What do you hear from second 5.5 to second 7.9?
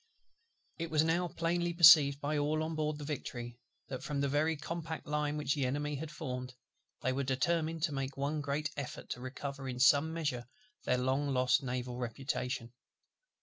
the Enemy had formed, they were determined